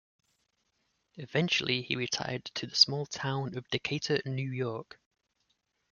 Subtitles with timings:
[1.17, 4.99] Eventually he retired to the small town of Decatur, New York.